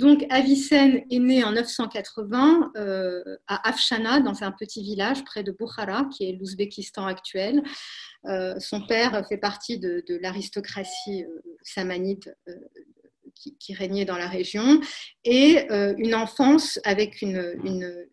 [0.00, 2.72] Donc, Avicenne est né en 980
[3.46, 7.62] à Afshana, dans un petit village près de Bukhara, qui est l'Ouzbékistan actuel.
[8.24, 11.26] son père fait partie de, l'aristocratie
[11.62, 12.34] samanide
[13.58, 14.80] qui, régnait dans la région,
[15.24, 18.06] et une enfance avec une,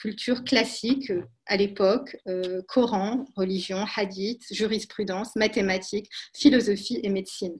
[0.00, 7.58] culture classique euh, à l'époque, euh, Coran, religion, hadith, jurisprudence, mathématiques, philosophie et médecine.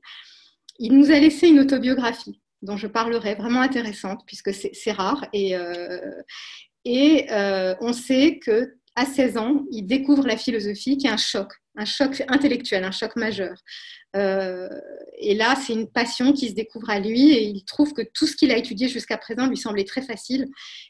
[0.79, 5.27] Il nous a laissé une autobiographie dont je parlerai, vraiment intéressante, puisque c'est rare.
[5.33, 6.23] Et, euh,
[6.85, 7.27] et
[7.81, 11.85] on sait que à 16 ans, il découvre la philosophie qui est un choc, un
[11.85, 13.57] choc intellectuel, un choc majeur.
[14.17, 14.69] Euh,
[15.19, 18.27] et là, c'est une passion qui se découvre à lui et il trouve que tout
[18.27, 20.49] ce qu'il a étudié jusqu'à présent lui semblait très facile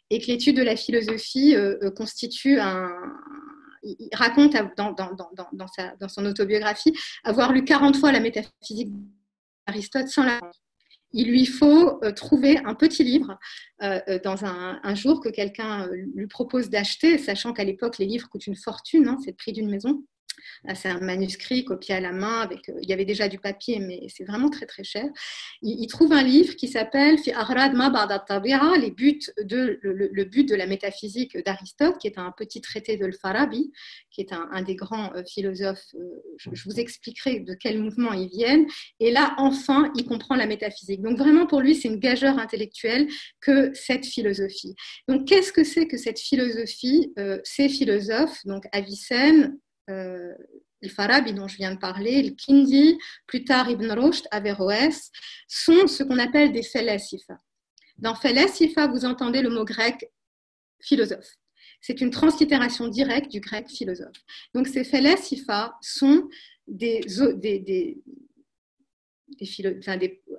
[0.09, 2.91] et que l'étude de la philosophie euh, euh, constitue un,
[3.83, 6.95] il raconte dans, dans, dans, dans, sa, dans, son autobiographie
[7.25, 8.91] avoir lu 40 fois la métaphysique
[9.66, 10.41] d'Aristote sans la
[11.12, 13.38] il lui faut trouver un petit livre
[13.80, 18.47] dans un, un, jour que quelqu'un lui propose d'acheter, sachant qu'à l'époque, les livres coûtent
[18.47, 20.05] une fortune, hein, c'est le prix d'une maison.
[20.74, 22.41] C'est un manuscrit copié à la main.
[22.41, 25.06] Avec, euh, il y avait déjà du papier, mais c'est vraiment très très cher.
[25.62, 27.16] Il, trouve un livre qui s'appelle
[28.80, 33.10] les buts de, le, but de la métaphysique d'Aristote, qui est un petit traité de
[33.10, 33.72] Farabi,
[34.10, 35.94] qui est un, des grands euh, philosophes.
[35.94, 38.66] Euh, je, vous expliquerai de quel mouvement ils viennent.
[39.00, 41.02] Et là, enfin, il comprend la métaphysique.
[41.02, 43.08] Donc vraiment, pour lui, c'est une gageure intellectuelle
[43.41, 44.75] que cette philosophie.
[45.08, 47.12] Donc, qu'est-ce que c'est que cette philosophie
[47.44, 49.58] Ces philosophes, donc Avicenne,
[49.91, 50.34] euh,
[50.88, 55.10] Farabi dont je viens de parler, le Kindi, plus tard Ibn Rushd, Averroès,
[55.47, 57.38] sont ce qu'on appelle des felasifa.
[57.98, 60.10] Dans felasifa, vous entendez le mot grec
[60.80, 61.36] philosophe.
[61.82, 64.16] C'est une translittération directe du grec philosophe.
[64.55, 66.28] Donc ces felasifa sont
[66.66, 67.00] des,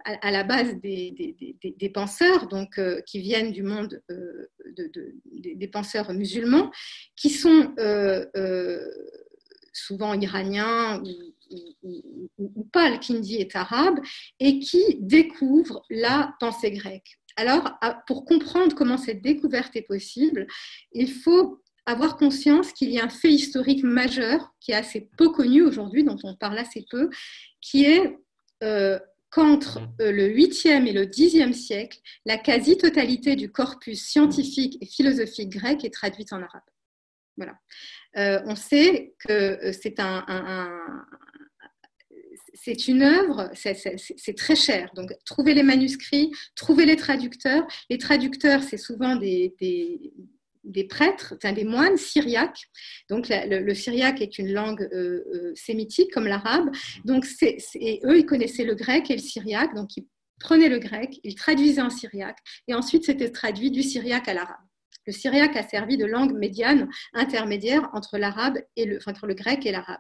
[0.04, 4.92] à la base des, penseurs donc, euh, qui viennent du monde euh, de,
[5.26, 6.72] des penseurs musulmans,
[7.16, 7.74] qui sont
[9.74, 11.02] souvent iranien
[12.38, 14.00] ou, pas, le kindi est arabe,
[14.40, 17.20] et qui découvre la pensée grecque.
[17.36, 17.72] Alors,
[18.08, 20.48] pour comprendre comment cette découverte est possible,
[20.94, 25.30] il faut avoir conscience qu'il y a un fait historique majeur qui est assez peu
[25.30, 27.10] connu aujourd'hui, dont on parle assez peu,
[27.60, 28.18] qui est
[28.64, 29.00] euh,
[29.32, 35.50] qu'entre euh, le 8e et le 10e siècle, la quasi-totalité du corpus scientifique et philosophique
[35.50, 36.62] grec est traduite en arabe.
[38.18, 40.26] Euh, on sait que euh, c'est un,
[42.54, 44.92] c'est une œuvre, c'est très cher.
[44.96, 47.66] Donc, trouver les manuscrits, trouver les traducteurs.
[47.90, 49.56] Les traducteurs, c'est souvent des,
[50.64, 52.70] des, prêtres, des moines syriaques.
[53.10, 56.70] Donc, le, syriaque est une langue euh, sémitique comme l'arabe.
[57.06, 59.74] Donc, eux, ils connaissaient le grec et le syriaque.
[59.74, 60.06] Donc, ils
[60.40, 62.40] prenaient le grec, ils traduisaient en syriaque.
[62.68, 64.71] Et ensuite, c'était traduit du syriaque à l'arabe.
[65.08, 69.66] Le syriaque a servi de langue médiane, intermédiaire entre l'arabe et le, entre le grec
[69.66, 70.00] et l'arabe.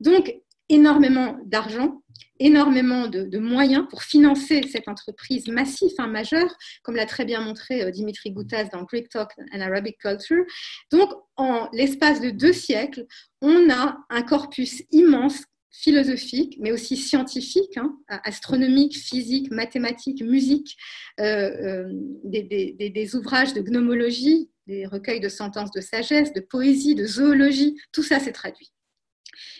[0.00, 0.34] Donc,
[0.68, 2.02] énormément d'argent,
[2.38, 7.82] énormément de, moyens pour financer cette entreprise massive, hein, majeure, comme l'a très bien montré
[7.82, 10.44] euh, Dimitri Goutas dans Greek Talk and Arabic Culture.
[10.92, 13.06] Donc, en l'espace de deux siècles,
[13.40, 20.76] on a un corpus immense philosophique, mais aussi scientifique, hein, astronomique, physique, mathématique, musique,
[21.20, 21.92] euh, euh,
[22.24, 28.02] des, ouvrages de gnomologie, des recueils de sentences de sagesse, de poésie, de zoologie, tout
[28.02, 28.72] ça s'est traduit.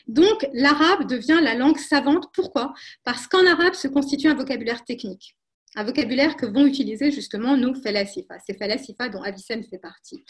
[0.07, 2.27] Donc l'arabe devient la langue savante.
[2.33, 2.75] Pourquoi?
[3.05, 5.38] Parce qu'en arabe se constitue un vocabulaire technique
[5.75, 10.25] un vocabulaire que vont utiliser justement nos falasifa, ces falasifa dont Avicenne fait partie.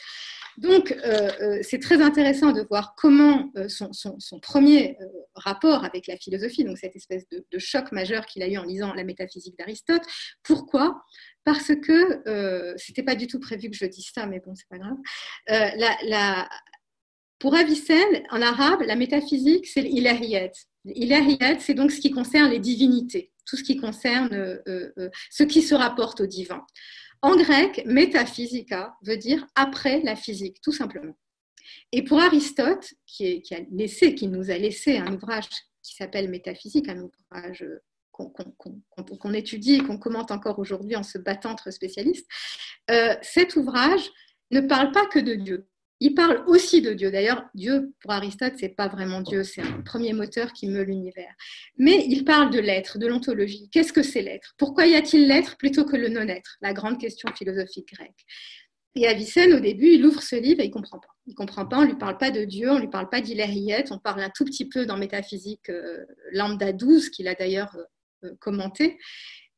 [0.59, 4.99] Donc, euh, euh, c'est très intéressant de voir comment euh, son, premier
[5.35, 8.93] rapport avec la philosophie, donc cette espèce de, choc majeur qu'il a eu en lisant
[8.95, 10.03] la métaphysique d'Aristote.
[10.43, 11.03] Pourquoi?
[11.45, 14.69] Parce que ce n'était pas du tout prévu que je dise ça, mais bon, c'est
[14.69, 16.49] pas grave.
[17.39, 20.51] Pour Avicenne, en arabe, la métaphysique, c'est l'ilahiyat.
[20.85, 25.11] L'ilahiyat, c'est donc ce qui concerne les divinités tout ce qui concerne euh, euh, euh,
[25.31, 26.65] ce qui se rapporte au divin.
[27.23, 31.17] En grec, métaphysica veut dire après la physique, tout simplement.
[31.91, 35.49] Et pour Aristote, qui, a laissé, qui nous a laissé un ouvrage
[35.83, 37.67] qui s'appelle Métaphysique, un ouvrage
[38.13, 42.27] qu'on étudie et qu'on commente encore aujourd'hui en se battant entre spécialistes,
[43.23, 44.11] cet ouvrage
[44.51, 45.69] ne parle pas que de Dieu.
[46.01, 47.11] Il parle aussi de Dieu.
[47.11, 51.35] D'ailleurs, Dieu, pour Aristote, c'est pas vraiment Dieu, c'est un premier moteur qui meut l'univers.
[51.77, 53.69] Mais il parle de l'être, de l'ontologie.
[53.73, 54.55] Qu'est-ce que c'est l'être?
[54.59, 56.57] Pourquoi y a-t-il l'être plutôt que le non-être?
[56.61, 58.25] La grande question philosophique grecque.
[58.95, 61.09] Et Avicenne, au début, il ouvre ce livre et il comprend pas.
[61.27, 63.99] Il comprend pas, on lui parle pas de Dieu, on lui parle pas d'Hilariette, on
[63.99, 67.77] parle un tout petit peu dans Métaphysique euh, Lambda 12, qu'il a d'ailleurs
[68.25, 68.99] euh, commenté,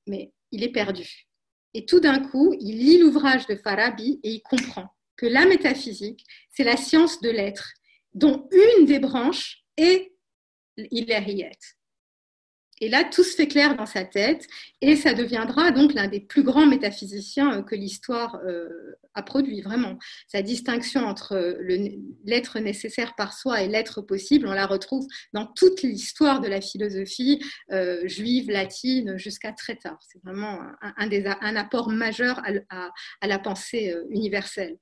[0.06, 1.28] mais il est perdu.
[1.74, 4.90] Et tout d'un coup, il lit l'ouvrage de Farabi et il comprend
[5.20, 7.74] que la métaphysique, c'est la science de l'être,
[8.14, 10.12] dont une des branches est
[10.78, 11.50] l'ilahiyat.
[12.80, 14.46] Et là, tout se fait clair dans sa tête
[14.80, 19.60] et ça deviendra donc l'un des plus grands métaphysiciens euh, que l'histoire euh, a produit,
[19.60, 19.98] vraiment.
[20.28, 21.58] Sa distinction entre
[22.24, 26.62] l'être nécessaire par soi et l'être possible, on la retrouve dans toute l'histoire de la
[26.62, 29.98] philosophie euh, juive, latine, jusqu'à très tard.
[30.10, 32.40] C'est vraiment un, apport majeur
[32.70, 34.78] à la pensée universelle.